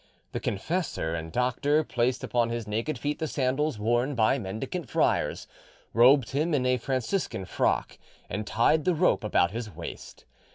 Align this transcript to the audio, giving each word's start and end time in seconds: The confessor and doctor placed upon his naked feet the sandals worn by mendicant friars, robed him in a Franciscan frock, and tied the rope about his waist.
The 0.31 0.39
confessor 0.39 1.13
and 1.13 1.31
doctor 1.31 1.83
placed 1.83 2.23
upon 2.23 2.49
his 2.49 2.67
naked 2.67 2.97
feet 2.97 3.19
the 3.19 3.27
sandals 3.27 3.77
worn 3.77 4.15
by 4.15 4.39
mendicant 4.39 4.89
friars, 4.89 5.45
robed 5.93 6.31
him 6.31 6.55
in 6.55 6.65
a 6.65 6.77
Franciscan 6.77 7.45
frock, 7.45 7.99
and 8.27 8.47
tied 8.47 8.85
the 8.85 8.95
rope 8.95 9.23
about 9.23 9.51
his 9.51 9.69
waist. 9.69 10.25